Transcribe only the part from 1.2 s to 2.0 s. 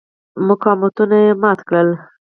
یې مات کړل.